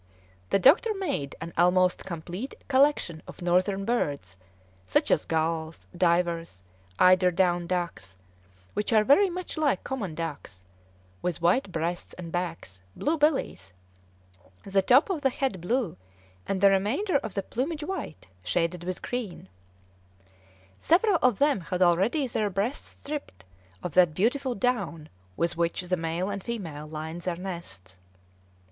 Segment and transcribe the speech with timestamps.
[0.49, 4.35] The doctor made an almost complete collection of northern birds,
[4.87, 6.63] such as gulls, divers,
[6.97, 8.17] eider down ducks,
[8.73, 10.63] which are very much like common ducks,
[11.21, 13.73] with white breasts and backs, blue bellies,
[14.63, 15.95] the top of the head blue,
[16.47, 19.49] and the remainder of the plumage white, shaded with green;
[20.79, 23.45] several of them had already their breasts stripped
[23.83, 27.99] of that beautiful down with which the male and female line their nests.